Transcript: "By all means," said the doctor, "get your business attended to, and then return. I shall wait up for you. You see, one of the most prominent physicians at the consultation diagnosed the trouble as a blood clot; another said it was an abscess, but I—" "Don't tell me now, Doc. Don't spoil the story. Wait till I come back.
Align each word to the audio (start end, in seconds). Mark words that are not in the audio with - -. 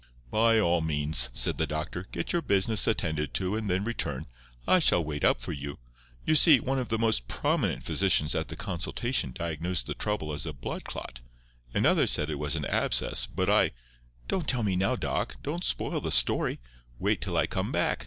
"By 0.31 0.59
all 0.59 0.81
means," 0.81 1.29
said 1.31 1.59
the 1.59 1.67
doctor, 1.67 2.07
"get 2.11 2.33
your 2.33 2.41
business 2.41 2.87
attended 2.87 3.35
to, 3.35 3.55
and 3.55 3.69
then 3.69 3.83
return. 3.83 4.25
I 4.67 4.79
shall 4.79 5.03
wait 5.03 5.23
up 5.23 5.39
for 5.39 5.51
you. 5.51 5.77
You 6.25 6.33
see, 6.33 6.59
one 6.59 6.79
of 6.79 6.89
the 6.89 6.97
most 6.97 7.27
prominent 7.27 7.83
physicians 7.83 8.33
at 8.33 8.47
the 8.47 8.55
consultation 8.55 9.31
diagnosed 9.31 9.85
the 9.85 9.93
trouble 9.93 10.33
as 10.33 10.47
a 10.47 10.53
blood 10.53 10.85
clot; 10.85 11.21
another 11.71 12.07
said 12.07 12.31
it 12.31 12.39
was 12.39 12.55
an 12.55 12.65
abscess, 12.65 13.27
but 13.27 13.47
I—" 13.47 13.73
"Don't 14.27 14.47
tell 14.47 14.63
me 14.63 14.75
now, 14.75 14.95
Doc. 14.95 15.35
Don't 15.43 15.63
spoil 15.63 16.01
the 16.01 16.11
story. 16.11 16.59
Wait 16.97 17.21
till 17.21 17.37
I 17.37 17.45
come 17.45 17.71
back. 17.71 17.99